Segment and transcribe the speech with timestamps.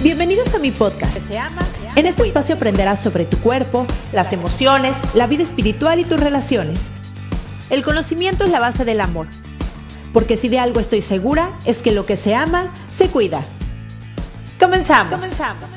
[0.00, 1.18] Bienvenidos a mi podcast.
[1.96, 6.78] En este espacio aprenderás sobre tu cuerpo, las emociones, la vida espiritual y tus relaciones.
[7.68, 9.26] El conocimiento es la base del amor.
[10.12, 13.44] Porque si de algo estoy segura es que lo que se ama, se cuida.
[14.60, 15.16] Comenzamos.
[15.16, 15.68] Comenzamos.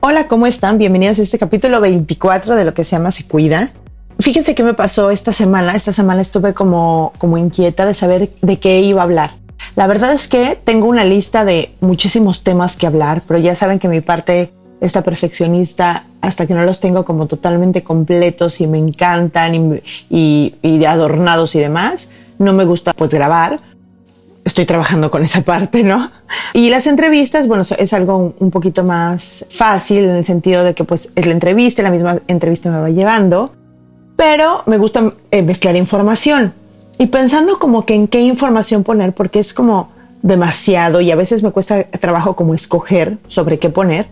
[0.00, 0.76] Hola, ¿cómo están?
[0.76, 3.72] Bienvenidos a este capítulo 24 de lo que se llama Se Cuida.
[4.18, 5.74] Fíjense qué me pasó esta semana.
[5.74, 9.43] Esta semana estuve como, como inquieta de saber de qué iba a hablar.
[9.76, 13.80] La verdad es que tengo una lista de muchísimos temas que hablar, pero ya saben
[13.80, 18.78] que mi parte está perfeccionista hasta que no los tengo como totalmente completos y me
[18.78, 23.60] encantan y, y, adornados y demás, no me gusta pues grabar.
[24.44, 26.10] Estoy trabajando con esa parte, ¿no?
[26.52, 30.84] Y las entrevistas, bueno, es algo un poquito más fácil en el sentido de que
[30.84, 33.52] pues es la entrevista, la misma entrevista me va llevando,
[34.16, 36.52] pero me gusta eh, mezclar información
[36.98, 39.90] y pensando como que en qué información poner, porque es como
[40.22, 44.06] demasiado y a veces me cuesta trabajo como escoger sobre qué poner.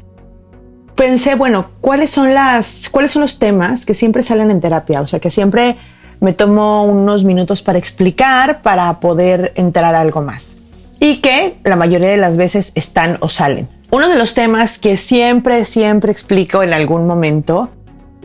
[0.94, 5.00] Pensé, bueno, ¿cuáles son las cuáles son los temas que siempre salen en terapia?
[5.00, 5.76] O sea, que siempre
[6.20, 10.58] me tomo unos minutos para explicar para poder entrar a algo más.
[11.00, 13.68] Y que la mayoría de las veces están o salen.
[13.90, 17.70] Uno de los temas que siempre, siempre explico en algún momento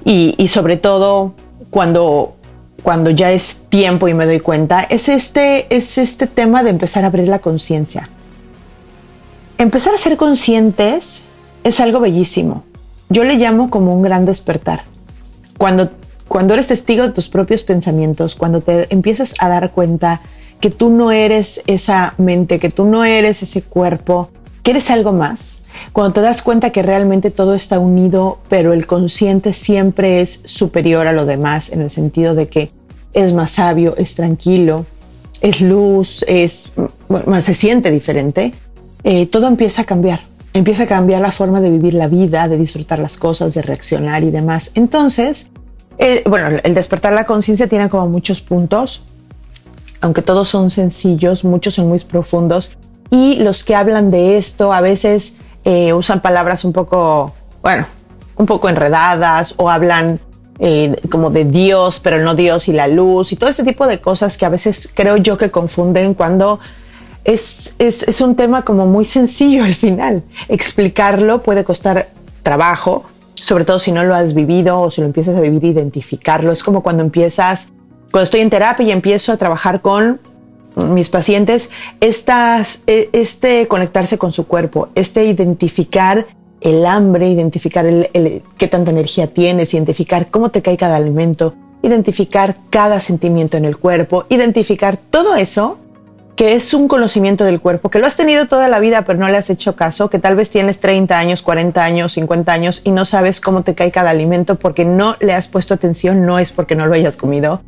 [0.04, 1.34] y, y sobre todo
[1.70, 2.37] cuando
[2.88, 7.04] cuando ya es tiempo y me doy cuenta, es este, es este tema de empezar
[7.04, 8.08] a abrir la conciencia.
[9.58, 11.24] Empezar a ser conscientes
[11.66, 12.64] es algo bellísimo.
[13.10, 14.84] Yo le llamo como un gran despertar.
[15.58, 15.92] Cuando,
[16.30, 20.22] cuando eres testigo de tus propios pensamientos, cuando te empiezas a dar cuenta
[20.62, 24.30] que tú no eres esa mente, que tú no eres ese cuerpo,
[24.64, 25.62] que eres algo más,
[25.92, 31.06] cuando te das cuenta que realmente todo está unido, pero el consciente siempre es superior
[31.08, 32.77] a lo demás, en el sentido de que
[33.18, 34.86] es más sabio, es tranquilo,
[35.42, 36.72] es luz, es,
[37.10, 38.54] bueno, se siente diferente,
[39.04, 40.22] eh, todo empieza a cambiar.
[40.54, 44.24] Empieza a cambiar la forma de vivir la vida, de disfrutar las cosas, de reaccionar
[44.24, 44.72] y demás.
[44.76, 45.50] Entonces,
[45.98, 49.04] eh, bueno, el despertar la conciencia tiene como muchos puntos,
[50.02, 52.78] aunque todos son sencillos, muchos son muy profundos.
[53.10, 55.36] Y los que hablan de esto a veces
[55.66, 57.88] eh, usan palabras un poco, bueno,
[58.36, 60.20] un poco enredadas o hablan
[60.60, 64.00] eh, como de Dios, pero no Dios y la luz y todo este tipo de
[64.00, 66.60] cosas que a veces creo yo que confunden cuando
[67.24, 70.24] es, es, es un tema como muy sencillo al final.
[70.48, 72.08] Explicarlo puede costar
[72.42, 76.52] trabajo, sobre todo si no lo has vivido o si lo empiezas a vivir, identificarlo.
[76.52, 77.68] Es como cuando empiezas,
[78.12, 80.20] cuando estoy en terapia y empiezo a trabajar con
[80.78, 86.28] mis pacientes, estas, e, este conectarse con su cuerpo, este identificar
[86.62, 87.86] el hambre, identificar
[88.58, 93.78] qué tanta energía tienes, identificar cómo te cae cada alimento, identificar cada sentimiento en el
[93.78, 95.78] cuerpo, identificar todo eso
[96.36, 99.28] que es un conocimiento del cuerpo, que lo has tenido toda la vida pero no
[99.28, 102.92] le has hecho caso, que tal vez tienes 30 años, 40 años, 50 años y
[102.92, 106.52] no sabes cómo te cae cada alimento porque no le has puesto atención, no es
[106.52, 107.62] porque no lo hayas comido,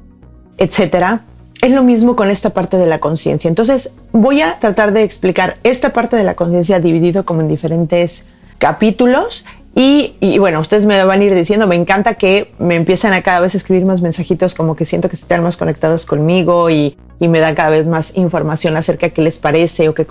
[0.58, 1.24] etcétera
[1.62, 3.50] es lo mismo con esta parte de la conciencia.
[3.50, 8.26] Entonces voy a tratar de explicar esta parte de la conciencia dividido como en diferentes
[8.60, 9.46] capítulos.
[9.76, 13.40] Y, bueno, ustedes me van a ir diciendo, me encanta que me empiezan a cada
[13.40, 17.56] vez escribir más mensajitos como que siento que están más conectados conmigo y, me dan
[17.56, 20.06] cada vez más información acerca de qué les parece o qué,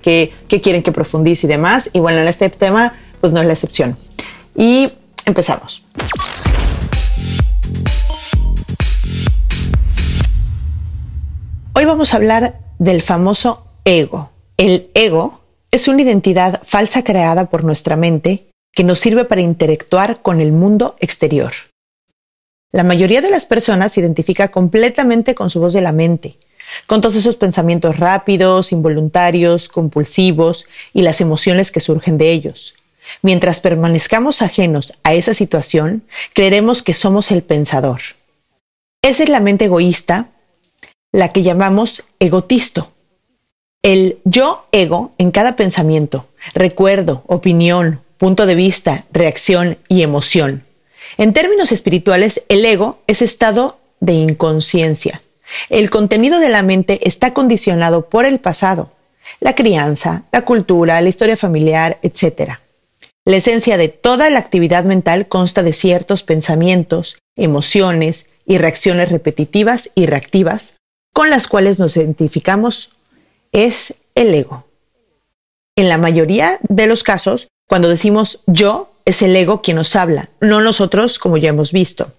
[0.00, 1.90] qué quieren que profundice y demás.
[1.92, 3.96] Y bueno, en este tema pues no es la excepción.
[4.54, 4.90] Y
[5.26, 5.84] empezamos.
[11.74, 14.30] Hoy vamos a hablar del famoso ego.
[14.56, 15.39] El ego
[15.70, 20.52] es una identidad falsa creada por nuestra mente que nos sirve para interactuar con el
[20.52, 21.52] mundo exterior.
[22.72, 26.36] La mayoría de las personas se identifica completamente con su voz de la mente,
[26.86, 32.74] con todos esos pensamientos rápidos, involuntarios, compulsivos y las emociones que surgen de ellos.
[33.22, 38.00] Mientras permanezcamos ajenos a esa situación, creeremos que somos el pensador.
[39.02, 40.28] Esa es la mente egoísta,
[41.12, 42.92] la que llamamos egotisto.
[43.82, 50.64] El yo ego en cada pensamiento, recuerdo, opinión, punto de vista, reacción y emoción.
[51.16, 55.22] En términos espirituales, el ego es estado de inconsciencia.
[55.70, 58.92] El contenido de la mente está condicionado por el pasado,
[59.40, 62.58] la crianza, la cultura, la historia familiar, etc.
[63.24, 69.90] La esencia de toda la actividad mental consta de ciertos pensamientos, emociones y reacciones repetitivas
[69.94, 70.74] y reactivas
[71.14, 72.92] con las cuales nos identificamos.
[73.52, 74.64] Es el ego.
[75.76, 80.28] En la mayoría de los casos, cuando decimos yo, es el ego quien nos habla,
[80.40, 82.12] no nosotros como ya hemos visto.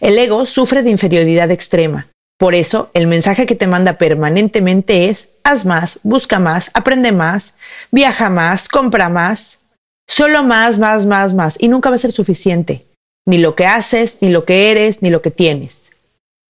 [0.00, 2.08] El ego sufre de inferioridad extrema.
[2.38, 7.54] Por eso, el mensaje que te manda permanentemente es, haz más, busca más, aprende más,
[7.90, 9.60] viaja más, compra más.
[10.06, 11.56] Solo más, más, más, más.
[11.60, 12.84] Y nunca va a ser suficiente.
[13.26, 15.92] Ni lo que haces, ni lo que eres, ni lo que tienes.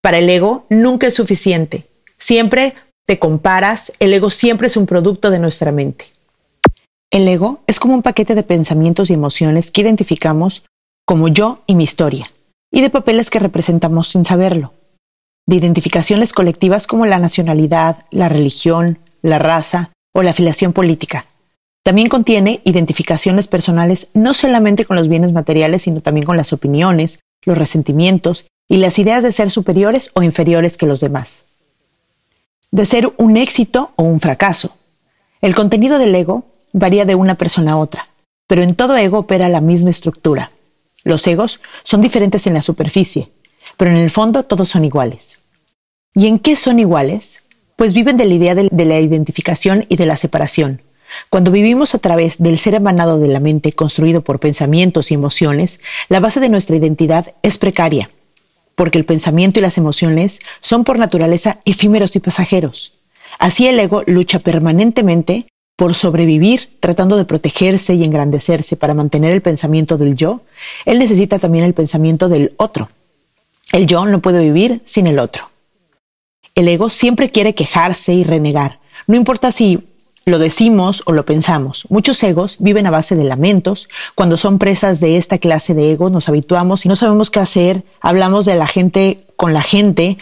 [0.02, 1.86] Para el ego, nunca es suficiente.
[2.18, 2.74] Siempre
[3.06, 6.06] te comparas, el ego siempre es un producto de nuestra mente.
[7.10, 10.64] El ego es como un paquete de pensamientos y emociones que identificamos
[11.06, 12.26] como yo y mi historia
[12.72, 14.72] y de papeles que representamos sin saberlo,
[15.46, 21.26] de identificaciones colectivas como la nacionalidad, la religión, la raza o la afiliación política.
[21.84, 27.20] También contiene identificaciones personales no solamente con los bienes materiales, sino también con las opiniones,
[27.44, 31.53] los resentimientos y las ideas de ser superiores o inferiores que los demás.
[32.74, 34.76] De ser un éxito o un fracaso.
[35.40, 36.42] El contenido del ego
[36.72, 38.08] varía de una persona a otra,
[38.48, 40.50] pero en todo ego opera la misma estructura.
[41.04, 43.30] Los egos son diferentes en la superficie,
[43.76, 45.38] pero en el fondo todos son iguales.
[46.16, 47.44] ¿Y en qué son iguales?
[47.76, 50.82] Pues viven de la idea de, la identificación y de la separación.
[51.30, 55.78] Cuando vivimos a través del ser emanado de la mente construido por pensamientos y emociones,
[56.08, 58.10] la base de nuestra identidad es precaria,
[58.74, 62.94] porque el pensamiento y las emociones son por naturaleza efímeros y pasajeros.
[63.38, 69.42] Así el ego lucha permanentemente por sobrevivir, tratando de protegerse y engrandecerse para mantener el
[69.42, 70.42] pensamiento del yo,
[70.84, 72.90] él necesita también el pensamiento del otro.
[73.72, 75.50] El yo no puede vivir sin el otro.
[76.54, 79.80] El ego siempre quiere quejarse y renegar, no importa si
[80.26, 81.86] lo decimos o lo pensamos.
[81.90, 83.88] Muchos egos viven a base de lamentos.
[84.14, 87.84] Cuando son presas de esta clase de egos nos habituamos y no sabemos qué hacer,
[88.00, 90.18] hablamos de la gente con la gente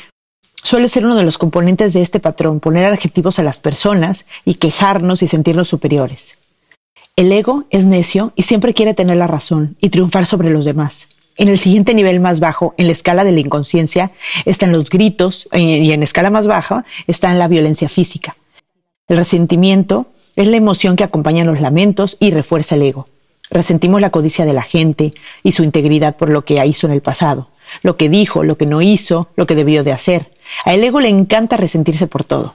[0.62, 4.54] suele ser uno de los componentes de este patrón, poner adjetivos a las personas y
[4.54, 6.38] quejarnos y sentirnos superiores.
[7.16, 11.08] El ego es necio y siempre quiere tener la razón y triunfar sobre los demás.
[11.36, 14.12] En el siguiente nivel más bajo, en la escala de la inconsciencia,
[14.44, 18.36] están los gritos y en escala más baja está la violencia física.
[19.12, 20.06] El resentimiento
[20.36, 23.08] es la emoción que acompaña los lamentos y refuerza el ego.
[23.50, 25.12] Resentimos la codicia de la gente
[25.42, 27.50] y su integridad por lo que hizo en el pasado,
[27.82, 30.32] lo que dijo, lo que no hizo, lo que debió de hacer.
[30.64, 32.54] A el ego le encanta resentirse por todo.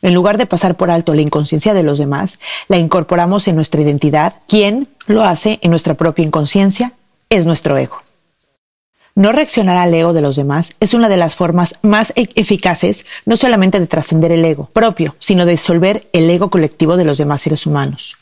[0.00, 3.82] En lugar de pasar por alto la inconsciencia de los demás, la incorporamos en nuestra
[3.82, 4.40] identidad.
[4.48, 6.92] ¿Quién lo hace en nuestra propia inconsciencia?
[7.28, 8.01] Es nuestro ego.
[9.14, 13.04] No reaccionar al ego de los demás es una de las formas más e-, eficaces
[13.26, 17.18] no solamente de trascender el ego propio, sino de disolver el ego colectivo de los
[17.18, 18.16] demás seres humanos.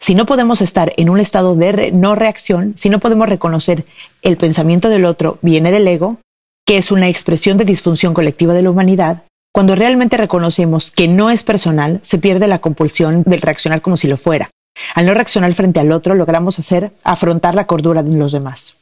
[0.00, 3.86] Si no podemos estar en un estado de no reacción, si no podemos reconocer
[4.20, 6.18] el pensamiento del otro viene del ego,
[6.66, 11.30] que es una expresión de disfunción colectiva de la humanidad, cuando realmente reconocemos que no
[11.30, 14.50] es personal, se pierde la compulsión del reaccionar como si lo fuera.
[14.94, 18.76] Al no reaccionar frente al otro, logramos hacer afrontar la cordura de los demás.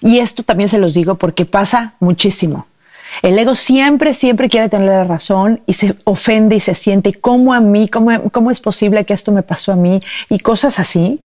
[0.00, 2.66] Y esto también se los digo porque pasa muchísimo.
[3.20, 7.52] El ego siempre, siempre quiere tener la razón y se ofende y se siente, ¿cómo
[7.52, 7.88] a mí?
[7.88, 10.00] ¿Cómo, cómo es posible que esto me pasó a mí?
[10.30, 11.20] Y cosas así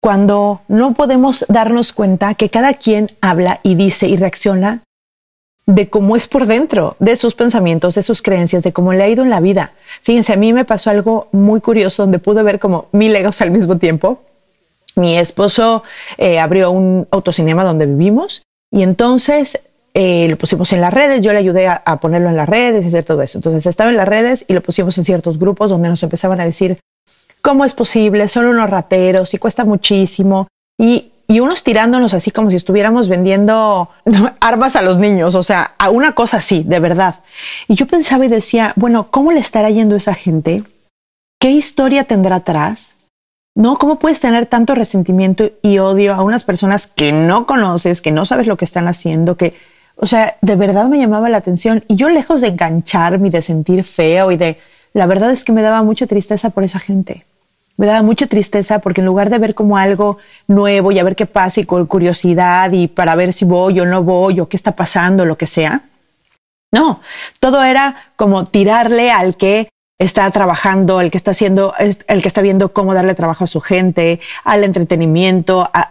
[0.00, 4.82] cuando no podemos darnos cuenta que cada quien habla y dice y reacciona
[5.66, 9.08] de cómo es por dentro, de sus pensamientos, de sus creencias, de cómo le ha
[9.08, 9.72] ido en la vida.
[10.02, 13.52] Fíjense, a mí me pasó algo muy curioso donde pude ver como mil egos al
[13.52, 14.22] mismo tiempo.
[14.96, 15.82] Mi esposo
[16.18, 19.60] eh, abrió un autocinema donde vivimos y entonces
[19.94, 22.84] eh, lo pusimos en las redes, yo le ayudé a, a, ponerlo en las redes
[22.84, 23.38] y hacer todo eso.
[23.38, 26.44] Entonces estaba en las redes y lo pusimos en ciertos grupos donde nos empezaban a
[26.44, 26.78] decir,
[27.42, 28.28] ¿cómo es posible?
[28.28, 30.48] Son unos rateros y cuesta muchísimo.
[30.78, 33.90] Y, y unos tirándonos así como si estuviéramos vendiendo
[34.40, 37.20] armas a los niños, o sea, a una cosa así, de verdad.
[37.68, 40.64] Y yo pensaba y decía, bueno, ¿cómo le estará yendo esa gente?
[41.38, 42.96] ¿Qué historia tendrá atrás?
[43.54, 43.76] ¿No?
[43.78, 48.24] ¿Cómo puedes tener tanto resentimiento y odio a unas personas que no conoces, que no
[48.24, 49.54] sabes lo que están haciendo, que,
[49.96, 51.84] O sea, de verdad me llamaba la atención.
[51.86, 54.58] Y yo lejos de engancharme y de sentir feo y de...
[54.94, 57.24] La verdad es que me daba mucha tristeza por esa gente.
[57.76, 61.16] Me daba mucha tristeza porque en lugar de ver como algo nuevo y a ver
[61.16, 64.56] qué pasa y con curiosidad y para ver si voy o no voy o qué
[64.56, 65.82] está pasando, lo que sea,
[66.72, 67.00] no,
[67.38, 69.68] todo era como tirarle al que
[69.98, 73.60] está trabajando, el que está haciendo, el que está viendo cómo darle trabajo a su
[73.60, 75.90] gente, al entretenimiento, a,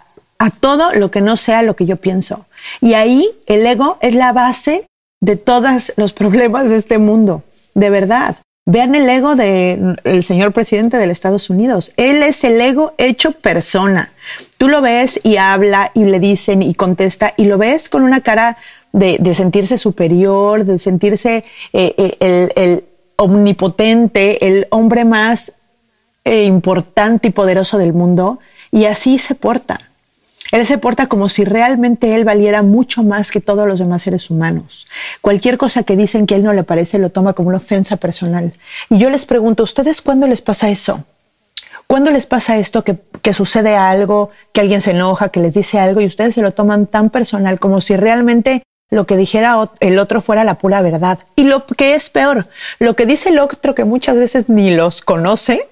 [0.60, 2.48] todo lo que no sea lo que yo pienso.
[2.81, 4.86] Y ahí el ego es la base
[5.22, 7.43] de todos los problemas de este mundo,
[7.75, 8.38] de verdad.
[8.65, 11.93] Vean el ego del señor presidente de los Estados Unidos.
[11.96, 14.13] Él es el ego hecho persona.
[14.58, 18.22] Tú lo ves y habla y le dicen y contesta y lo ves con una
[18.22, 18.58] cara
[18.93, 21.43] de, sentirse superior, de sentirse
[21.74, 22.84] eh, eh, el,
[23.21, 25.53] omnipotente, el hombre más
[26.23, 28.39] eh, importante y poderoso del mundo.
[28.71, 29.79] Y así se porta.
[30.51, 34.29] Él se porta como si realmente él valiera mucho más que todos los demás seres
[34.29, 34.87] humanos.
[35.21, 37.95] Cualquier cosa que dicen que a él no le parece lo toma como una ofensa
[37.97, 38.53] personal.
[38.89, 41.05] Y yo les pregunto, ¿ustedes cuándo les pasa eso?
[41.87, 45.79] ¿Cuándo les pasa esto que, que, sucede algo, que alguien se enoja, que les dice
[45.79, 49.98] algo y ustedes se lo toman tan personal como si realmente lo que dijera el
[49.98, 51.19] otro fuera la pura verdad?
[51.36, 55.01] Y lo que es peor, lo que dice el otro que muchas veces ni los
[55.01, 55.67] conoce,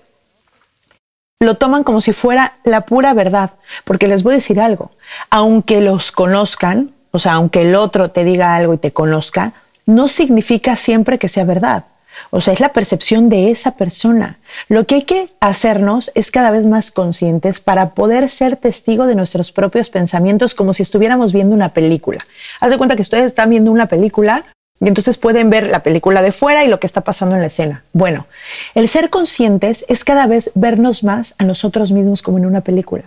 [1.42, 3.52] lo toman como si fuera la pura verdad.
[3.84, 4.92] Porque les voy a decir algo,
[5.30, 9.54] aunque los conozcan, o sea, aunque el otro te diga algo y te conozca,
[9.86, 11.86] no significa siempre que sea verdad.
[12.32, 14.38] O sea, es la percepción de esa persona.
[14.68, 19.16] Lo que hay que hacernos es cada vez más conscientes para poder ser testigo de
[19.16, 22.20] nuestros propios pensamientos como si estuviéramos viendo una película.
[22.60, 24.46] Haz de cuenta que ustedes están viendo una película
[24.80, 27.48] y entonces pueden ver la película de fuera y lo que está pasando en la
[27.48, 27.84] escena.
[27.92, 28.28] Bueno,
[28.76, 33.06] el ser conscientes es cada vez vernos más a nosotros mismos como en una película.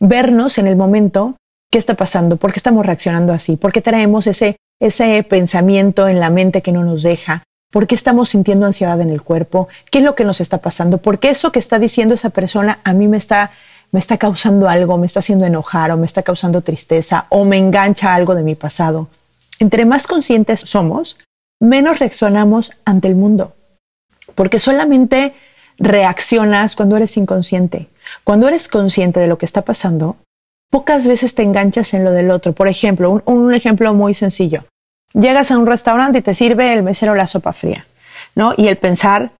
[0.00, 1.36] Vernos en el momento,
[1.70, 6.20] qué está pasando, por qué estamos reaccionando así, por qué traemos ese, ese pensamiento en
[6.20, 9.98] la mente que no nos deja, por qué estamos sintiendo ansiedad en el cuerpo, qué
[9.98, 12.92] es lo que nos está pasando, por qué eso que está diciendo esa persona a
[12.92, 13.50] mí me está,
[13.90, 17.56] me está causando algo, me está haciendo enojar o me está causando tristeza o me
[17.56, 19.08] engancha algo de mi pasado.
[19.58, 21.18] Entre más conscientes somos,
[21.60, 23.56] menos reaccionamos ante el mundo,
[24.34, 25.34] porque solamente
[25.78, 27.88] reaccionas cuando eres inconsciente.
[28.24, 30.16] Cuando eres consciente de lo que está pasando,
[30.70, 32.52] pocas veces te enganchas en lo del otro.
[32.52, 34.64] Por ejemplo, un, ejemplo muy sencillo.
[35.14, 37.86] Llegas a un restaurante y te sirve el mesero la sopa fría,
[38.34, 38.54] ¿no?
[38.56, 39.32] Y el pensar,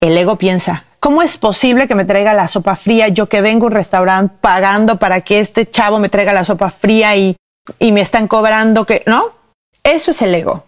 [0.00, 3.66] el ego piensa, ¿cómo es posible que me traiga la sopa fría yo que vengo
[3.66, 7.36] a un restaurante pagando para que este chavo me traiga la sopa fría y,
[7.78, 9.32] y me están cobrando que, ¿no?
[9.82, 10.64] Eso es el ego.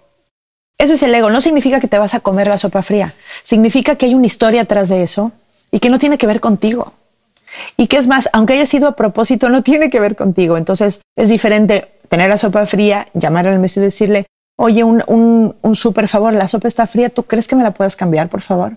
[0.79, 1.31] Eso es el ego.
[1.31, 3.15] No significa que te vas a comer la sopa fría.
[3.43, 5.33] Significa que hay una historia atrás de eso
[5.71, 6.93] y que no tiene que ver contigo.
[7.77, 10.57] Y que es más, aunque haya sido a propósito, no tiene que ver contigo.
[10.57, 14.27] Entonces es diferente tener la sopa fría, llamar al mesero y decirle,
[14.63, 15.03] oye, un,
[15.61, 18.43] un, súper favor, la sopa está fría, ¿tú crees que me la puedes cambiar, por
[18.43, 18.77] favor?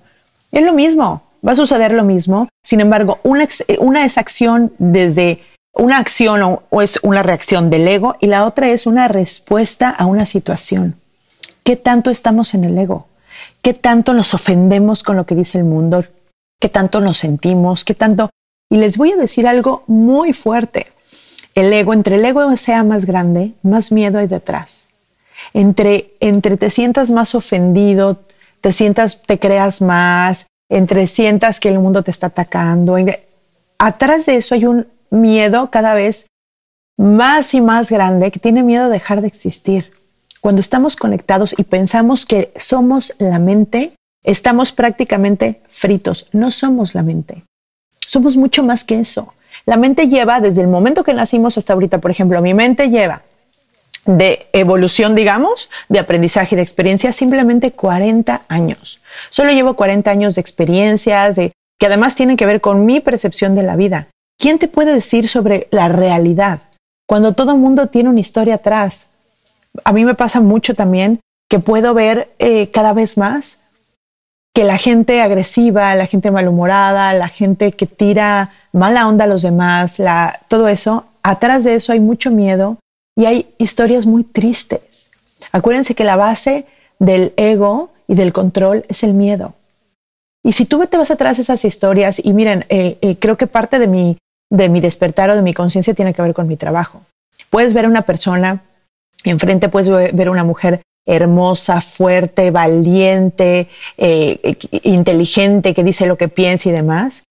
[0.52, 2.48] es lo mismo, va a suceder lo mismo.
[2.64, 3.48] Sin embargo, una,
[3.80, 5.42] una es acción desde
[5.74, 10.08] una acción o, es una reacción del ego y la otra es una respuesta a
[10.08, 10.96] una situación.
[11.64, 13.06] ¿Qué tanto estamos en el ego?
[13.62, 16.04] ¿Qué tanto nos ofendemos con lo que dice el mundo?
[16.60, 17.86] ¿Qué tanto nos sentimos?
[17.86, 18.32] ¿Qué tanto?
[18.72, 20.88] Y les voy a decir algo muy fuerte.
[21.54, 24.85] El ego, entre el ego sea más grande, más miedo hay detrás.
[25.54, 28.20] Entre, entre te sientas más ofendido,
[28.62, 32.98] te sientas, te creas más, entre sientas que el mundo te está atacando.
[33.78, 36.28] Atrás de eso hay un miedo cada vez
[36.98, 39.92] más y más grande que tiene miedo de dejar de existir.
[40.42, 46.30] Cuando estamos conectados y pensamos que somos la mente, estamos prácticamente fritos.
[46.34, 47.44] No somos la mente.
[48.06, 49.34] Somos mucho más que eso.
[49.66, 53.24] La mente lleva desde el momento que nacimos hasta ahorita, por ejemplo, mi mente lleva
[54.06, 59.02] de evolución, digamos, de aprendizaje, de experiencia, simplemente 40 años.
[59.30, 63.56] Solo llevo 40 años de experiencias, de, que además tienen que ver con mi percepción
[63.56, 64.08] de la vida.
[64.38, 66.62] ¿Quién te puede decir sobre la realidad
[67.08, 69.08] cuando todo el mundo tiene una historia atrás?
[69.84, 71.20] A mí me pasa mucho también
[71.50, 73.60] que puedo ver eh, cada vez más
[74.54, 79.42] que la gente agresiva, la gente malhumorada, la gente que tira mala onda a los
[79.42, 82.78] demás, la, todo eso, atrás de eso hay mucho miedo
[83.16, 85.10] y hay historias muy tristes.
[85.52, 86.66] Acuérdense que la base
[87.00, 89.54] del ego y del control es el miedo.
[90.44, 93.80] Y si tú te vas atrás esas historias, y miren, eh, eh, creo que parte
[93.80, 94.18] de mi
[94.50, 97.02] de mi despertar o de mi conciencia tiene que ver con mi trabajo.
[97.50, 98.62] Puedes ver a una persona,
[99.24, 103.68] enfrente puedes ver a una mujer hermosa, fuerte, valiente,
[103.98, 107.24] eh, inteligente, que dice lo que piensa y demás.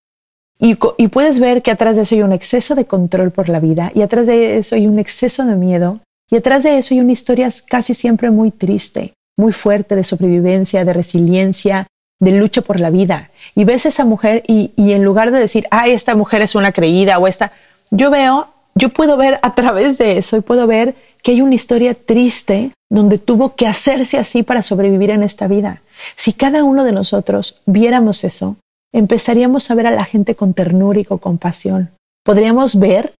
[0.64, 3.92] Y, puedes ver que atrás de eso hay un exceso de control por la vida
[3.94, 7.12] y atrás de eso hay un exceso de miedo Y detrás de eso hay una
[7.12, 11.86] historia casi siempre muy triste, muy fuerte de sobrevivencia, de resiliencia,
[12.18, 13.30] de lucha por la vida.
[13.54, 16.54] Y ves a esa mujer y, y en lugar de decir, ah, esta mujer es
[16.54, 17.52] una creída o esta,
[17.90, 21.56] yo veo, yo puedo ver a través de eso y puedo ver que hay una
[21.56, 25.82] historia triste donde tuvo que hacerse así para sobrevivir en esta vida.
[26.16, 28.56] Si cada uno de nosotros viéramos eso,
[28.94, 31.90] empezaríamos a ver a la gente con ternura y con compasión.
[32.24, 33.12] Podríamos ver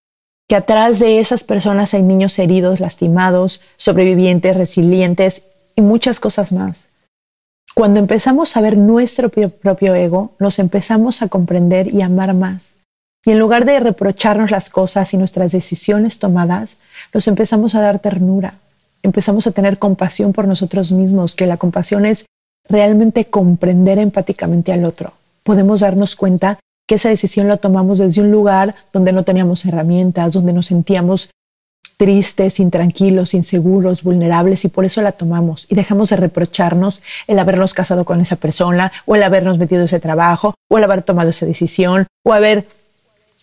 [0.49, 5.43] que atrás de esas personas hay niños heridos, lastimados, sobrevivientes, resilientes
[5.75, 6.87] y muchas cosas más.
[7.75, 12.75] Cuando empezamos a ver nuestro propio ego, nos empezamos a comprender y amar más.
[13.26, 16.76] Y en lugar de reprocharnos las cosas y nuestras decisiones tomadas,
[17.12, 18.54] nos empezamos a dar ternura.
[19.02, 22.26] Empezamos a tener compasión por nosotros mismos, que la compasión es
[22.69, 25.14] realmente comprender empáticamente al otro.
[25.44, 30.32] Podemos darnos cuenta que esa decisión la tomamos desde un lugar donde no teníamos herramientas,
[30.32, 31.30] donde nos sentíamos
[31.96, 37.72] tristes, intranquilos, inseguros, vulnerables y por eso la tomamos y dejamos de reprocharnos el habernos
[37.72, 41.46] casado con esa persona o el habernos metido ese trabajo o el haber tomado esa
[41.46, 42.66] decisión o haber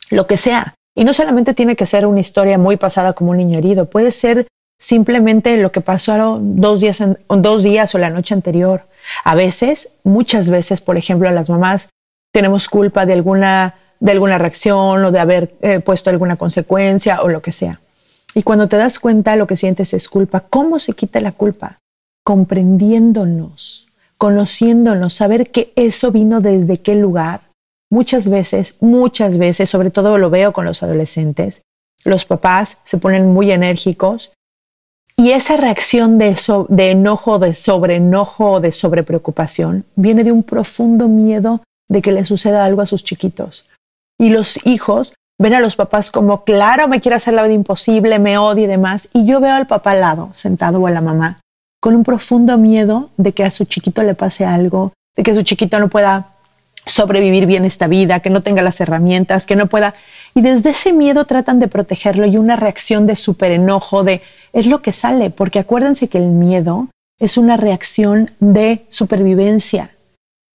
[0.09, 0.75] lo que sea.
[0.95, 4.11] Y no solamente tiene que ser una historia muy pasada como un niño herido, puede
[4.11, 8.83] ser simplemente lo que pasó dos días, dos días o la noche anterior.
[9.23, 11.89] A veces, muchas veces, por ejemplo, las mamás
[12.33, 17.29] tenemos culpa de alguna, de alguna reacción o de haber eh, puesto alguna consecuencia o
[17.29, 17.79] lo que sea.
[18.33, 20.41] Y cuando te das cuenta, lo que sientes es culpa.
[20.49, 21.79] ¿Cómo se quita la culpa?
[22.23, 23.87] Comprendiéndonos,
[24.17, 27.41] conociéndonos, saber que eso vino desde qué lugar.
[27.89, 31.61] Muchas veces, muchas veces, sobre todo lo veo con los adolescentes,
[32.05, 34.31] los papás se ponen muy enérgicos
[35.21, 36.35] y esa reacción de,
[36.69, 42.65] de enojo, de sobreenojo, de sobrepreocupación, viene de un profundo miedo de que le suceda
[42.65, 43.69] algo a sus chiquitos.
[44.19, 48.17] Y los hijos ven a los papás como, claro, me quiere hacer la vida imposible,
[48.17, 49.09] me odia y demás.
[49.13, 51.39] Y yo veo al papá al lado, sentado o a la mamá,
[51.79, 55.43] con un profundo miedo de que a su chiquito le pase algo, de que su
[55.43, 56.29] chiquito no pueda
[56.85, 59.95] sobrevivir bien esta vida, que no tenga las herramientas, que no pueda.
[60.35, 64.21] Y desde ese miedo tratan de protegerlo y una reacción de súper enojo, de
[64.53, 66.87] es lo que sale, porque acuérdense que el miedo
[67.19, 69.91] es una reacción de supervivencia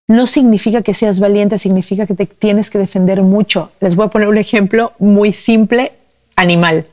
[0.07, 3.71] no significa que seas valiente, significa que te tienes que defender mucho.
[3.81, 5.91] Les voy a poner un ejemplo muy simple,
[6.35, 6.87] animal.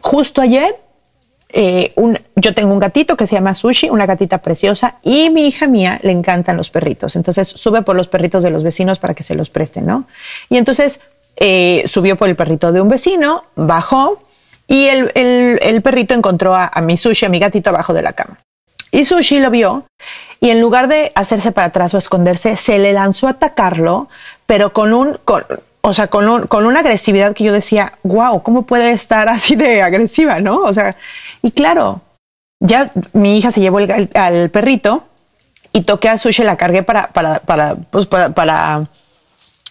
[0.00, 0.76] Justo ayer,
[1.58, 1.94] eh,
[2.36, 5.98] yo tengo un gatito que se llama Sushi, una gatita preciosa, y mi hija mía
[6.02, 7.16] le encantan los perritos.
[7.16, 10.04] Entonces sube por los perritos de los vecinos para que se los presten, ¿no?
[10.50, 11.00] Y entonces
[11.36, 14.22] eh, subió por el perrito de un vecino, bajó,
[14.68, 18.38] y el, perrito encontró a, a mi Sushi, a mi gatito, abajo de la cama.
[18.90, 19.86] Y Sushi lo vio
[20.40, 24.08] y en lugar de hacerse para atrás o esconderse, se le lanzó a atacarlo,
[24.44, 25.18] pero con un,
[25.86, 29.82] o sea, con, con una agresividad que yo decía, wow, ¿cómo puede estar así de
[29.82, 30.62] agresiva, no?
[30.62, 30.96] O sea,
[31.42, 32.00] y claro,
[32.58, 35.04] ya mi hija se llevó al perrito
[35.72, 38.88] y toqué a Sushi, la cargué para, para, para, pues para, para,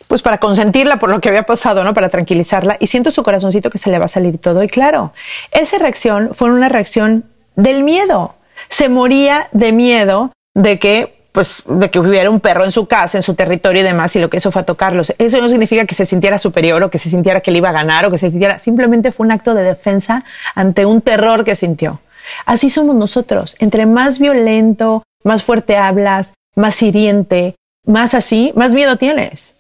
[0.08, 1.94] pues para consentirla por lo que había pasado, ¿no?
[1.94, 2.78] Para tranquilizarla.
[2.80, 4.64] Y siento su corazoncito que se le va a salir todo.
[4.64, 5.12] Y claro,
[5.52, 7.26] esa reacción fue una reacción
[7.58, 8.36] del miedo.
[8.70, 13.18] Se moría de miedo de que pues de que hubiera un perro en su casa,
[13.18, 15.14] en su territorio y demás, y lo que eso fue a tocarlos.
[15.18, 17.74] Eso no significa que se sintiera superior o que se sintiera que le iba a
[17.74, 20.24] ganar o que se sintiera, simplemente fue un acto de defensa
[20.56, 22.00] ante un terror que sintió.
[22.46, 23.58] Así somos nosotros.
[23.60, 29.56] Entre más violento, más fuerte hablas, más hiriente, más así, más miedo tienes.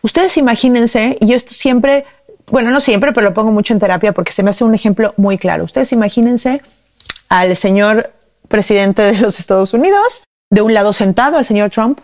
[0.00, 2.06] Ustedes imagínense, y yo esto siempre,
[2.46, 5.12] bueno, no siempre, pero lo pongo mucho en terapia porque se me hace un ejemplo
[5.18, 5.64] muy claro.
[5.64, 6.62] Ustedes imagínense
[7.28, 8.14] al señor
[8.48, 12.00] presidente de los Estados Unidos, de un lado sentado al señor Trump,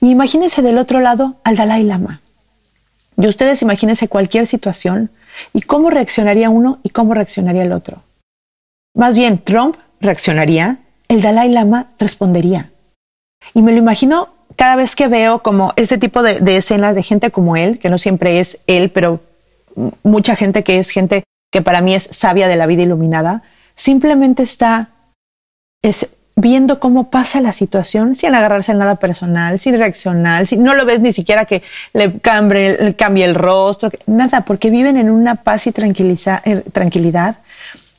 [0.00, 2.20] y imagínense del otro lado al Dalai Lama.
[3.16, 5.10] Y ustedes imagínense cualquier situación
[5.52, 8.02] y cómo reaccionaría uno y cómo reaccionaría el otro.
[8.94, 12.70] Más bien, Trump reaccionaría, el Dalai Lama respondería.
[13.54, 17.02] Y me lo imagino cada vez que veo como este tipo de, de escenas de
[17.02, 19.20] gente como él, que no siempre es él, pero
[20.02, 23.42] mucha gente que es gente que para mí es sabia de la vida iluminada,
[23.74, 24.90] simplemente está
[25.82, 26.08] es
[26.40, 30.84] viendo cómo pasa la situación sin agarrarse a nada personal, sin reaccionar, si no lo
[30.84, 35.66] ves ni siquiera que le cambie, cambie el rostro, nada, porque viven en una paz
[35.66, 37.36] y eh, tranquilidad,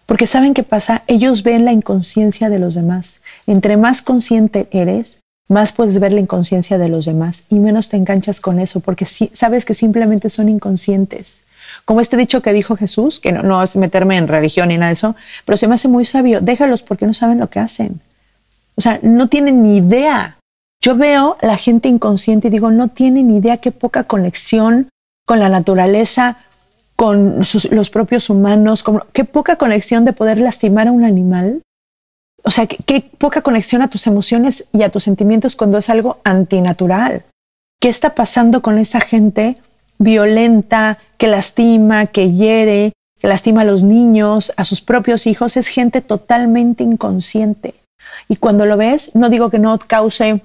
[0.06, 3.22] porque saben qué pasa, ellos ven la inconsciencia de los demás.
[3.48, 7.98] Entre más consciente eres, más puedes ver la inconsciencia de los demás y menos te
[7.98, 11.44] enganchas con eso, porque sabes que simplemente son inconscientes.
[11.86, 14.94] Como este dicho que dijo Jesús, que no, es meterme en religión ni nada de
[14.94, 18.02] eso, pero se me hace muy sabio, déjalos porque no saben lo que hacen.
[18.76, 20.38] O sea, no tienen ni idea.
[20.82, 24.90] Yo veo la gente inconsciente y digo, no tienen ni idea qué poca conexión
[25.26, 26.40] con la naturaleza,
[26.96, 31.62] con los propios humanos, qué poca conexión de poder lastimar a un animal.
[32.44, 36.18] O sea, qué, poca conexión a tus emociones y a tus sentimientos cuando es algo
[36.24, 37.24] antinatural.
[37.80, 39.58] ¿Qué está pasando con esa gente
[39.98, 45.58] violenta, que lastima, que hiere, que lastima a los niños, a sus propios hijos?
[45.58, 47.81] Es gente totalmente inconsciente.
[48.28, 50.41] Y cuando lo ves, no digo que no cause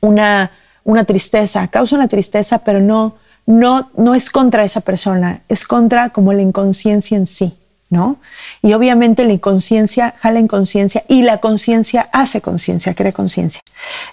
[0.00, 0.50] una,
[0.84, 6.10] una tristeza, causa una tristeza, pero no, no, no es contra esa persona, es contra
[6.10, 7.56] como la inconsciencia en sí,
[7.88, 8.18] ¿no?
[8.62, 13.60] Y obviamente la inconsciencia jala inconsciencia y la conciencia hace conciencia, crea conciencia.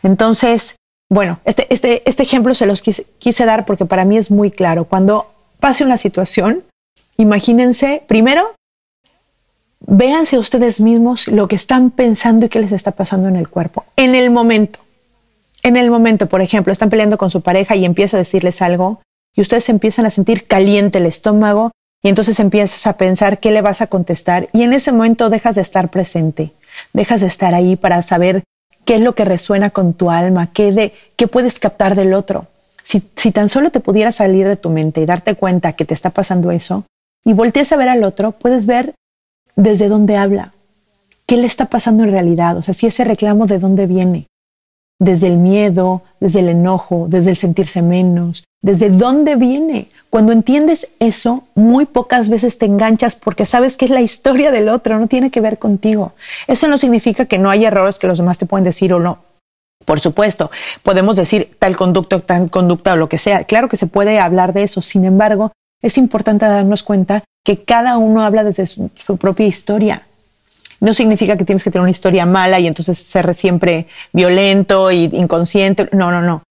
[0.03, 0.75] Entonces,
[1.09, 4.51] bueno, este, este, este ejemplo se los quise, quise dar porque para mí es muy
[4.51, 4.85] claro.
[4.85, 6.63] Cuando pase una situación,
[7.17, 8.53] imagínense, primero,
[9.79, 13.85] véanse ustedes mismos lo que están pensando y qué les está pasando en el cuerpo,
[13.95, 14.79] en el momento.
[15.63, 19.01] En el momento, por ejemplo, están peleando con su pareja y empieza a decirles algo
[19.35, 23.61] y ustedes empiezan a sentir caliente el estómago y entonces empiezas a pensar qué le
[23.61, 26.53] vas a contestar y en ese momento dejas de estar presente,
[26.93, 28.43] dejas de estar ahí para saber
[28.85, 32.47] qué es lo que resuena con tu alma, qué, de, qué puedes captar del otro.
[32.83, 35.93] Si, si tan solo te pudieras salir de tu mente y darte cuenta que te
[35.93, 36.85] está pasando eso
[37.25, 38.93] y volteas a ver al otro, puedes ver
[39.57, 40.53] desde dónde habla,
[41.25, 44.27] qué le está pasando en realidad, o sea, si ese reclamo de dónde viene,
[44.99, 49.89] desde el miedo, desde el enojo, desde el sentirse menos, desde dónde viene.
[50.09, 54.69] Cuando entiendes eso, muy pocas veces te enganchas porque sabes que es la historia del
[54.69, 56.13] otro, no tiene que ver contigo.
[56.47, 59.19] Eso no significa que no haya errores que los demás te pueden decir o no.
[59.85, 60.51] Por supuesto,
[60.83, 63.43] podemos decir tal conducta, tal conducta o lo que sea.
[63.43, 64.81] Claro que se puede hablar de eso.
[64.81, 70.03] Sin embargo, es importante darnos cuenta que cada uno habla desde su, su propia historia.
[70.79, 75.05] No significa que tienes que tener una historia mala y entonces ser siempre violento y
[75.05, 75.89] inconsciente.
[75.91, 76.43] No, no, no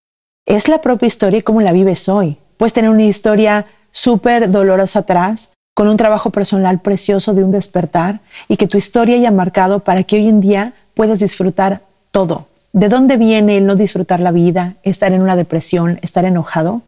[0.47, 2.39] es la propia historia y cómo la vives hoy.
[2.57, 8.21] Puedes tener una historia súper dolorosa atrás, con un trabajo personal precioso de un despertar
[8.49, 12.47] y que tu historia haya marcado para que hoy en día puedas disfrutar todo.
[12.73, 16.83] ¿De dónde viene el no disfrutar la vida, estar en una depresión, estar enojado?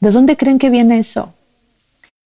[0.00, 1.34] ¿De dónde creen que viene eso?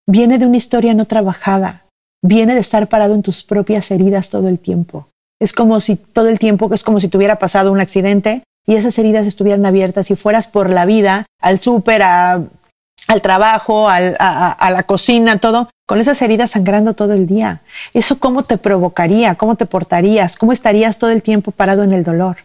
[0.09, 1.85] Viene de una historia no trabajada,
[2.23, 5.09] viene de estar parado en tus propias heridas todo el tiempo.
[5.39, 8.75] Es como si todo el tiempo, es como si te hubiera pasado un accidente y
[8.75, 14.83] esas heridas estuvieran abiertas y fueras por la vida, al súper, al trabajo, a, la
[14.83, 17.61] cocina, todo, con esas heridas sangrando todo el día.
[17.93, 19.35] ¿Eso cómo te provocaría?
[19.35, 20.37] ¿Cómo te portarías?
[20.37, 22.37] ¿Cómo estarías todo el tiempo parado en el dolor?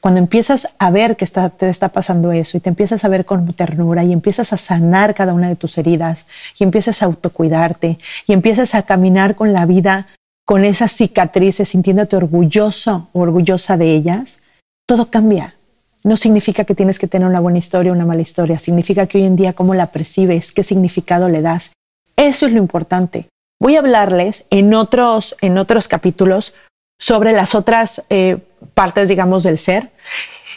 [0.00, 3.52] Cuando empiezas a ver que te está pasando eso y te empiezas a ver con
[3.52, 6.26] ternura y empiezas a sanar cada una de tus heridas
[6.58, 10.08] y empiezas a autocuidarte y empiezas a caminar con la vida
[10.46, 14.40] con esas cicatrices, sintiéndote orgulloso o orgullosa de ellas,
[14.86, 15.54] todo cambia
[16.04, 19.18] no significa que tienes que tener una buena historia o una mala historia, significa que
[19.18, 21.72] hoy en día cómo la percibes, qué significado le das.
[22.16, 23.28] Eso es lo importante.
[23.60, 26.54] Voy a hablarles en otros, en otros capítulos
[27.04, 28.38] sobre las otras eh,
[28.72, 29.90] partes, digamos, del ser,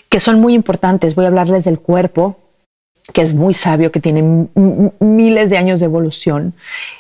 [0.08, 1.14] que son muy importantes.
[1.14, 2.38] Voy a hablarles del cuerpo,
[3.12, 4.48] que es muy sabio, que tiene
[5.02, 6.54] miles de años de evolución.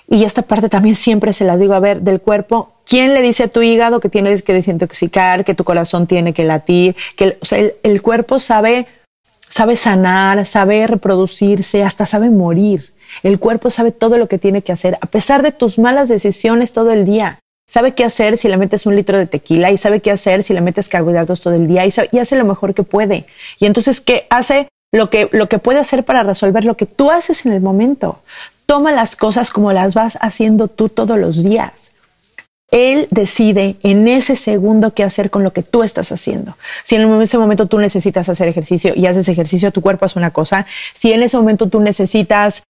[0.09, 3.43] Y esta parte también siempre se las digo, a ver, del cuerpo, ¿quién le dice
[3.43, 6.97] a tu hígado que tienes que desintoxicar, que tu corazón tiene que latir?
[7.15, 8.85] Que, o sea, el, cuerpo sabe,
[9.47, 12.91] sabe sanar, sabe reproducirse, hasta sabe morir.
[13.23, 16.73] El cuerpo sabe todo lo que tiene que hacer, a pesar de tus malas decisiones
[16.73, 17.39] todo el día.
[17.67, 20.53] Sabe qué hacer si le metes un litro de tequila y sabe qué hacer si
[20.53, 23.25] le metes carbohidratos todo el día y, y hace lo mejor que puede.
[23.59, 24.67] Y entonces, ¿qué hace?
[24.91, 28.21] lo que, lo que puede hacer para resolver lo que tú haces en el momento.
[28.65, 31.91] Toma las cosas como las vas haciendo tú todos los días.
[32.69, 36.57] Él decide en ese segundo qué hacer con lo que tú estás haciendo.
[36.83, 40.31] Si en ese momento tú necesitas hacer ejercicio y haces ejercicio, tu cuerpo hace una
[40.31, 40.65] cosa.
[40.93, 42.63] Si en ese momento tú necesitas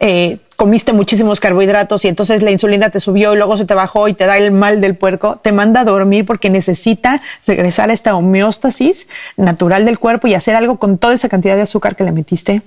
[0.00, 4.08] eh, comiste muchísimos carbohidratos y entonces la insulina te subió y luego se te bajó
[4.08, 7.92] y te da el mal del puerco, te manda a dormir porque necesita regresar a
[7.92, 12.04] esta homeostasis natural del cuerpo y hacer algo con toda esa cantidad de azúcar que
[12.04, 12.62] le metiste.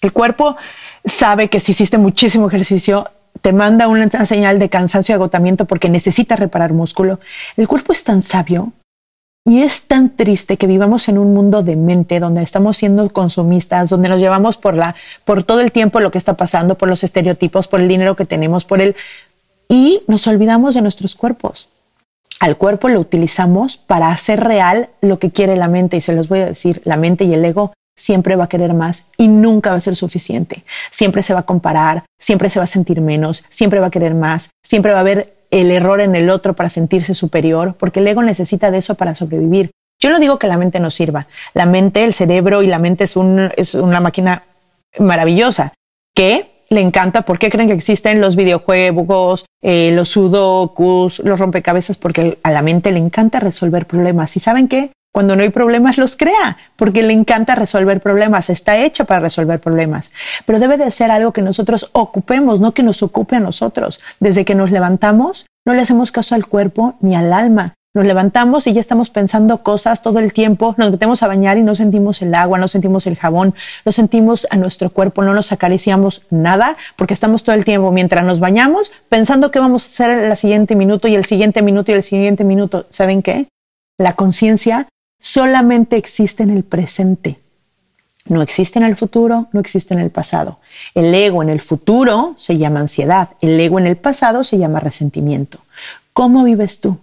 [0.00, 0.56] El cuerpo
[1.04, 3.08] sabe que si hiciste muchísimo ejercicio,
[3.40, 7.18] te manda una señal de cansancio y agotamiento porque necesita reparar músculo.
[7.56, 8.72] El cuerpo es tan sabio
[9.44, 13.90] y es tan triste que vivamos en un mundo de mente donde estamos siendo consumistas,
[13.90, 17.02] donde nos llevamos por la por todo el tiempo lo que está pasando, por los
[17.02, 18.94] estereotipos, por el dinero que tenemos, por el
[19.68, 21.68] y nos olvidamos de nuestros cuerpos.
[22.38, 26.28] Al cuerpo lo utilizamos para hacer real lo que quiere la mente y se los
[26.28, 29.70] voy a decir, la mente y el ego siempre va a querer más y nunca
[29.70, 30.64] va a ser suficiente.
[30.90, 34.14] Siempre se va a comparar, siempre se va a sentir menos, siempre va a querer
[34.14, 38.08] más, siempre va a haber el error en el otro para sentirse superior, porque el
[38.08, 39.70] ego necesita de eso para sobrevivir.
[40.00, 41.28] Yo no digo que la mente no sirva.
[41.54, 44.44] La mente, el cerebro y la mente es, un, es una máquina
[44.98, 45.74] maravillosa
[46.16, 47.22] que le encanta.
[47.22, 51.98] ¿Por qué creen que existen los videojuegos, eh, los sudokus, los rompecabezas?
[51.98, 54.36] Porque a la mente le encanta resolver problemas.
[54.36, 54.90] ¿Y saben qué?
[55.12, 59.60] Cuando no hay problemas los crea, porque le encanta resolver problemas, está hecha para resolver
[59.60, 60.10] problemas.
[60.46, 64.00] Pero debe de ser algo que nosotros ocupemos, no que nos ocupe a nosotros.
[64.20, 67.74] Desde que nos levantamos, no le hacemos caso al cuerpo ni al alma.
[67.94, 71.62] Nos levantamos y ya estamos pensando cosas todo el tiempo, nos metemos a bañar y
[71.62, 75.52] no sentimos el agua, no sentimos el jabón, no sentimos a nuestro cuerpo, no nos
[75.52, 80.24] acariciamos nada, porque estamos todo el tiempo mientras nos bañamos pensando qué vamos a hacer
[80.24, 82.86] el siguiente minuto y el siguiente minuto y el siguiente minuto.
[82.88, 83.48] ¿Saben qué?
[83.98, 84.88] La conciencia
[85.22, 87.38] solamente existe en el presente.
[88.28, 90.60] No existe en el futuro, no existe en el pasado.
[90.94, 94.80] El ego en el futuro se llama ansiedad, el ego en el pasado se llama
[94.80, 95.58] resentimiento.
[96.12, 96.98] ¿Cómo vives tú?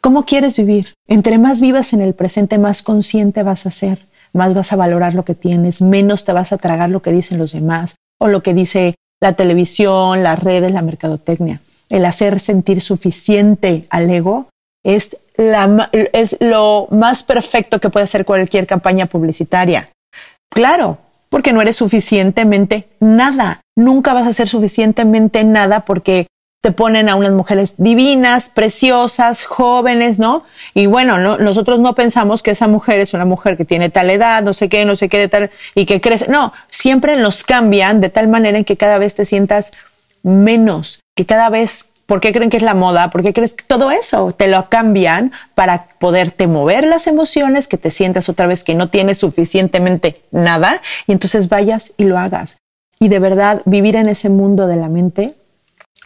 [0.00, 0.94] ¿Cómo quieres vivir?
[1.06, 3.98] Entre más vivas en el presente, más consciente vas a ser,
[4.32, 7.38] más vas a valorar lo que tienes, menos te vas a tragar lo que dicen
[7.38, 11.60] los demás o lo que dice la televisión, las redes, la mercadotecnia.
[11.88, 14.48] El hacer sentir suficiente al ego
[14.84, 19.90] es, es lo más perfecto que puede hacer cualquier campaña publicitaria.
[20.50, 23.60] Claro, porque no eres suficientemente nada.
[23.76, 26.26] Nunca vas a ser suficientemente nada porque
[26.60, 30.44] te ponen a unas mujeres divinas, preciosas, jóvenes, ¿no?
[30.74, 34.42] Y bueno, nosotros no pensamos que esa mujer es una mujer que tiene tal edad,
[34.42, 36.28] no sé qué, no sé qué de tal, y que crece.
[36.28, 39.72] No, siempre nos cambian de tal manera en que cada vez te sientas
[40.24, 43.10] menos, que cada vez, ¿por qué creen que es la moda?
[43.10, 47.76] ¿Por qué crees que todo eso te lo cambian para poderte mover las emociones, que
[47.76, 52.56] te sientas otra vez que no tienes suficientemente nada, y entonces vayas y lo hagas.
[52.98, 55.34] Y de verdad, vivir en ese mundo de la mente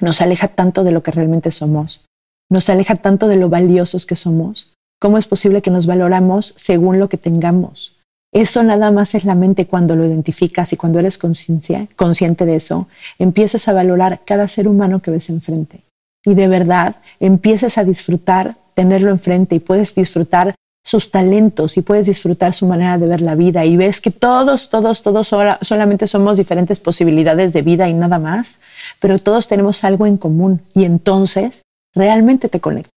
[0.00, 2.04] nos aleja tanto de lo que realmente somos,
[2.50, 4.74] nos aleja tanto de lo valiosos que somos.
[5.00, 7.94] ¿Cómo es posible que nos valoramos según lo que tengamos?
[8.34, 12.88] Eso nada más es la mente cuando lo identificas y cuando eres consciente de eso,
[13.18, 15.84] empiezas a valorar cada ser humano que ves enfrente.
[16.24, 20.54] Y de verdad empiezas a disfrutar tenerlo enfrente y puedes disfrutar
[20.84, 24.68] sus talentos y puedes disfrutar su manera de ver la vida y ves que todos,
[24.68, 25.28] todos, todos
[25.62, 28.58] solamente somos diferentes posibilidades de vida y nada más,
[28.98, 31.62] pero todos tenemos algo en común y entonces
[31.94, 32.92] realmente te conectas.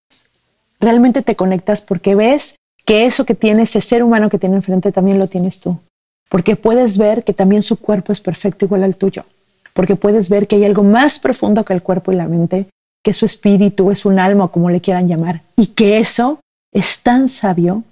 [0.80, 4.92] Realmente te conectas porque ves que eso que tiene ese ser humano que tiene enfrente
[4.92, 5.80] también lo tienes tú.
[6.30, 9.26] Porque puedes ver que también su cuerpo es perfecto igual al tuyo.
[9.74, 12.68] Porque puedes ver que hay algo más profundo que el cuerpo y la mente,
[13.06, 16.40] que su espíritu es un alma, como le quieran llamar, y que eso
[16.74, 17.84] es tan sabio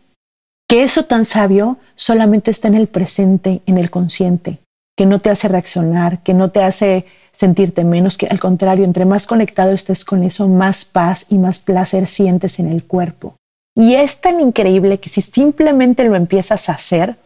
[0.67, 4.57] que eso tan sabio solamente está en el presente, en el consciente,
[4.97, 9.05] que no te hace reaccionar, que no te hace sentirte menos, que al contrario, entre
[9.05, 13.35] más conectado estés con eso, más paz y más placer sientes en el cuerpo.
[13.75, 17.17] Y es tan increíble que si simplemente lo empiezas a hacer,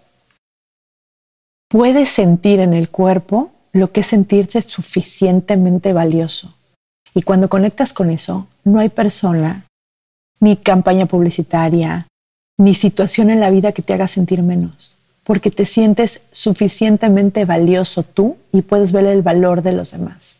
[1.69, 6.57] puedes sentir en el cuerpo lo que es sentirse suficientemente valioso.
[7.13, 9.65] Y cuando conectas con eso, no hay persona
[10.39, 12.08] ni campaña publicitaria,
[12.58, 18.04] ni situación en la vida que te haga sentir menos, porque te sientes suficientemente valioso
[18.04, 20.39] tú y puedes ver el valor de los demás.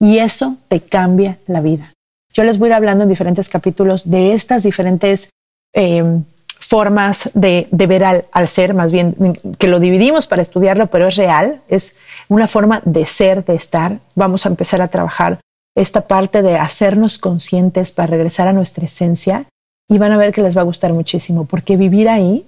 [0.00, 1.92] Y eso te cambia la vida.
[2.32, 5.30] Yo les voy a ir hablando en diferentes capítulos de estas diferentes
[5.72, 6.24] em,
[6.58, 9.14] formas de, ver al, ser, más bien
[9.58, 11.96] que lo dividimos para estudiarlo, pero es real, es
[12.28, 14.00] una forma de ser, de estar.
[14.14, 15.40] Vamos a empezar a trabajar
[15.76, 19.44] esta parte de hacernos conscientes para regresar a nuestra esencia
[19.88, 22.46] y van a ver que les va a gustar muchísimo, porque vivir ahí,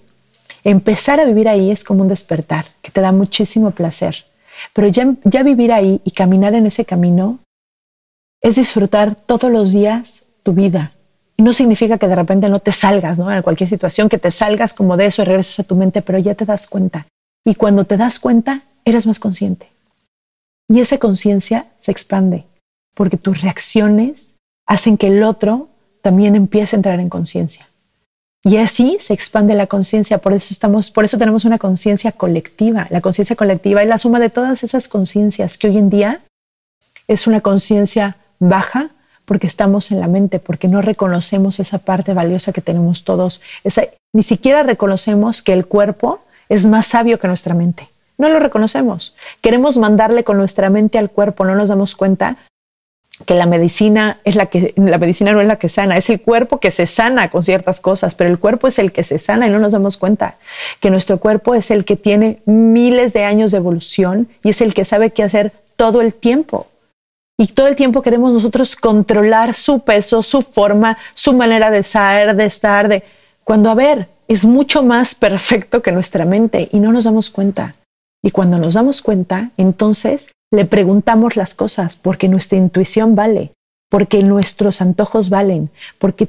[0.64, 4.24] empezar a vivir ahí es como un despertar, que te da muchísimo placer.
[4.72, 7.38] Pero ya, ya vivir ahí y caminar en ese camino
[8.40, 10.92] es disfrutar todos los días tu vida.
[11.36, 13.30] Y no significa que de repente no te salgas, ¿no?
[13.30, 16.18] En cualquier situación, que te salgas como de eso y regreses a tu mente, pero
[16.18, 17.06] ya te das cuenta.
[17.44, 19.68] Y cuando te das cuenta, eres más consciente.
[20.68, 22.46] Y esa conciencia se expande
[22.98, 24.34] porque tus reacciones
[24.66, 25.68] hacen que el otro
[26.02, 27.68] también empiece a entrar en conciencia.
[28.42, 30.52] Y así se expande la conciencia, por eso
[30.92, 32.88] por eso tenemos una conciencia colectiva.
[32.90, 36.22] La conciencia colectiva es la suma de todas esas conciencias que hoy en día
[37.06, 38.90] es una conciencia baja
[39.24, 43.40] porque estamos en la mente, porque no reconocemos esa parte valiosa que tenemos todos.
[44.12, 47.90] ni siquiera reconocemos que el cuerpo es más sabio que nuestra mente.
[48.16, 49.14] No lo reconocemos.
[49.40, 52.38] Queremos mandarle con nuestra mente al cuerpo, no nos damos cuenta
[53.26, 56.20] que la medicina es la que la medicina no es la que sana, es el
[56.20, 59.46] cuerpo que se sana con ciertas cosas, pero el cuerpo es el que se sana
[59.46, 60.36] y no nos damos cuenta
[60.80, 64.74] que nuestro cuerpo es el que tiene miles de años de evolución y es el
[64.74, 66.66] que sabe qué hacer todo el tiempo.
[67.40, 72.34] Y todo el tiempo queremos nosotros controlar su peso, su forma, su manera de ser,
[72.34, 73.04] de estar, de
[73.44, 77.76] cuando a ver, es mucho más perfecto que nuestra mente y no nos damos cuenta.
[78.22, 83.52] Y cuando nos damos cuenta, entonces le preguntamos las cosas porque nuestra intuición vale,
[83.90, 86.28] porque nuestros antojos valen, porque,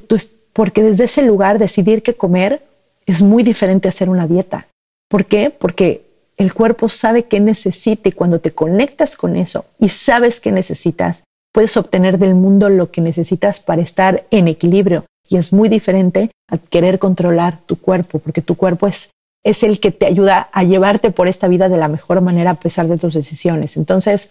[0.52, 2.62] porque desde ese lugar decidir qué comer
[3.06, 4.66] es muy diferente a hacer una dieta.
[5.08, 5.50] ¿Por qué?
[5.50, 6.06] Porque
[6.36, 11.24] el cuerpo sabe qué necesita y cuando te conectas con eso y sabes qué necesitas,
[11.52, 15.04] puedes obtener del mundo lo que necesitas para estar en equilibrio.
[15.28, 19.10] Y es muy diferente a querer controlar tu cuerpo, porque tu cuerpo es,
[19.44, 22.54] es el que te ayuda a llevarte por esta vida de la mejor manera a
[22.54, 23.76] pesar de tus decisiones.
[23.76, 24.30] Entonces,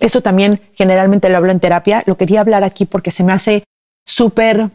[0.00, 2.02] eso también generalmente lo hablo en terapia.
[2.06, 3.64] Lo quería hablar aquí porque se me hace
[4.06, 4.70] súper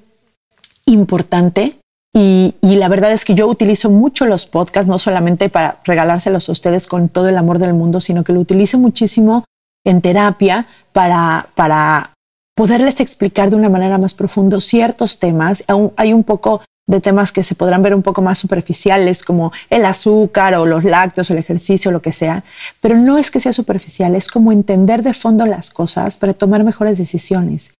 [0.85, 1.77] importante
[2.13, 6.49] y, y, la verdad es que yo utilizo mucho los podcasts, no solamente para regalárselos
[6.49, 9.45] a ustedes con todo el amor del mundo, sino que lo utilizo muchísimo
[9.85, 12.11] en terapia para, para
[12.55, 15.63] poderles explicar de una manera más profunda ciertos temas.
[15.67, 19.51] Aún hay un poco de temas que se podrán ver un poco más superficiales, como
[19.69, 22.43] el azúcar o los lácteos o el ejercicio, lo que sea,
[22.79, 26.63] pero no es que sea superficial, es como entender de fondo las cosas para tomar
[26.63, 27.71] mejores decisiones.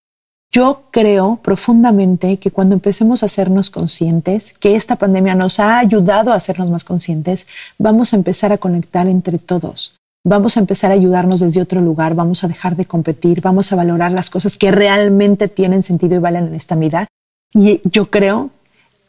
[0.50, 6.32] Yo creo profundamente que cuando empecemos a hacernos conscientes, que esta pandemia nos ha ayudado
[6.32, 7.46] a hacernos más conscientes,
[7.78, 12.14] vamos a empezar a conectar entre todos vamos a empezar a ayudarnos desde otro lugar,
[12.14, 16.18] vamos a dejar de competir, vamos a valorar las cosas que realmente tienen sentido y
[16.18, 17.08] valen en esta vida.
[17.54, 18.50] Y yo creo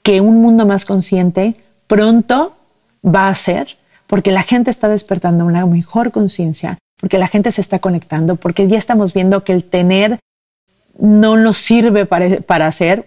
[0.04, 1.56] que un mundo más consciente
[1.88, 2.56] pronto
[3.04, 7.62] va a ser, porque la gente está despertando una mejor conciencia, porque la gente se
[7.62, 10.20] está conectando, porque ya estamos viendo que el tener
[11.00, 13.06] no nos sirve para, para hacer,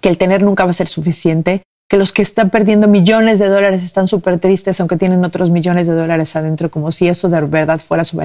[0.00, 3.48] que el tener nunca va a ser suficiente, que los que están perdiendo millones de
[3.48, 7.40] dólares están súper tristes, aunque tienen otros millones de dólares adentro, como si eso de
[7.42, 8.16] verdad fuera su,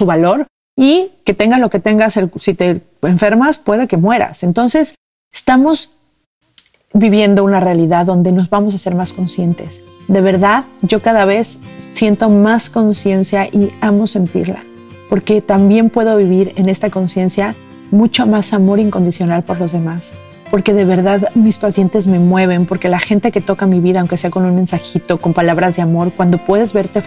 [0.00, 4.44] valor, y que tengas lo que tengas, si te enfermas, puede que mueras.
[4.44, 4.94] Entonces,
[5.38, 5.90] estamos
[6.92, 9.82] viviendo una realidad donde nos vamos a ser más conscientes.
[10.08, 11.60] De verdad, yo cada vez
[11.92, 14.64] siento más conciencia y amo sentirla,
[15.08, 17.54] porque también puedo vivir en esta conciencia
[17.92, 20.12] mucho más amor incondicional por los demás
[20.50, 24.16] porque de verdad mis pacientes me mueven, porque la gente que toca mi vida, aunque
[24.16, 27.02] sea con un mensajito, con palabras de amor, cuando puedes verte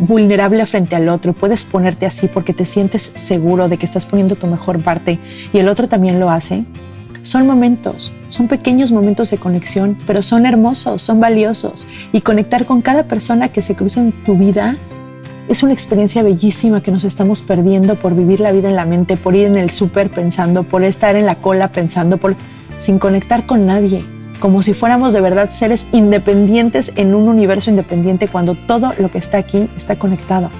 [0.00, 4.34] vulnerable frente al otro, puedes ponerte así porque te sientes seguro de que estás poniendo
[4.34, 5.20] tu mejor parte
[5.52, 6.64] y el otro también lo hace,
[7.24, 12.82] son momentos, son pequeños momentos de conexión, pero son hermosos, son valiosos y conectar con
[12.82, 14.76] cada persona que se cruza en tu vida
[15.48, 19.16] es una experiencia bellísima que nos estamos perdiendo por vivir la vida en la mente,
[19.16, 22.36] por ir en el súper pensando, por estar en la cola pensando, por
[22.78, 24.04] sin conectar con nadie,
[24.38, 29.18] como si fuéramos de verdad seres independientes en un universo independiente cuando todo lo que
[29.18, 30.50] está aquí está conectado.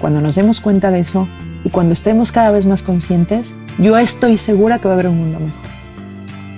[0.00, 1.26] Cuando nos demos cuenta de eso
[1.64, 5.18] y cuando estemos cada vez más conscientes, yo estoy segura que va a haber un
[5.18, 5.73] mundo mejor.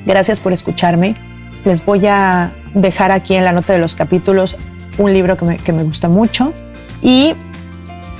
[0.07, 1.17] Gracias por escucharme.
[1.65, 4.57] Les voy a dejar aquí en la nota de los capítulos
[4.99, 6.55] un libro que me, que me gusta mucho
[7.03, 7.35] y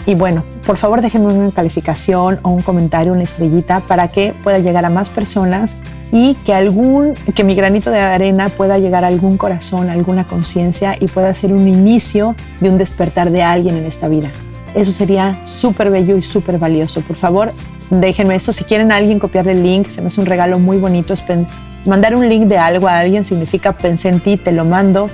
[0.07, 4.61] y bueno, por favor déjenme una calificación o un comentario, una estrellita para que pueda
[4.61, 5.77] llegar a más personas
[6.13, 10.25] y que algún que mi granito de arena pueda llegar a algún corazón, a alguna
[10.25, 14.31] conciencia y pueda ser un inicio de un despertar de alguien en esta vida.
[14.77, 17.01] Eso sería súper bello y súper valioso.
[17.01, 17.53] Por favor,
[17.91, 18.53] déjenme eso.
[18.53, 21.15] Si quieren alguien copiar el link, se me hace un regalo muy bonito.
[21.87, 25.09] Mandar un link de algo a alguien significa pensé en ti, te lo mando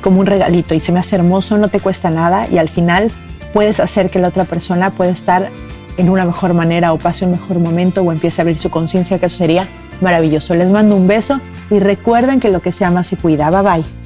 [0.00, 3.10] como un regalito y se me hace hermoso, no te cuesta nada y al final
[3.52, 5.50] puedes hacer que la otra persona pueda estar
[5.96, 9.18] en una mejor manera o pase un mejor momento o empiece a abrir su conciencia,
[9.18, 9.68] que eso sería
[10.00, 10.54] maravilloso.
[10.54, 13.50] Les mando un beso y recuerden que lo que se ama se cuida.
[13.50, 14.05] Bye bye.